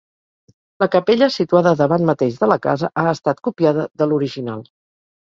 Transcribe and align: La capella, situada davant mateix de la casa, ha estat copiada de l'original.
La 0.83 0.85
capella, 0.93 1.25
situada 1.33 1.73
davant 1.81 2.07
mateix 2.09 2.39
de 2.39 2.49
la 2.51 2.57
casa, 2.63 2.89
ha 3.01 3.03
estat 3.17 3.43
copiada 3.49 3.85
de 4.03 4.09
l'original. 4.13 4.65